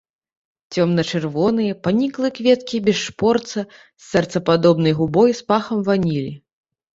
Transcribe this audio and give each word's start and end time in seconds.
Цёмна-чырвоныя, 0.75 1.73
паніклыя 1.87 2.31
кветкі 2.39 2.77
без 2.87 2.97
шпорца, 3.09 3.59
з 3.67 4.07
сэрцападобнай 4.09 4.97
губой 5.03 5.37
з 5.43 5.47
пахам 5.53 5.85
ванілі. 5.93 6.33